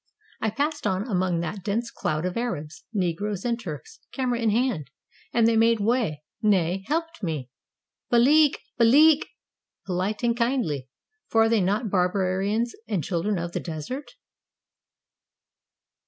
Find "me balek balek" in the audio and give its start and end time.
7.21-9.25